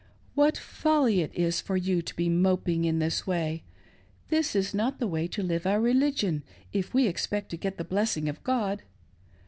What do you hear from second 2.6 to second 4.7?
475 be moping in this way: this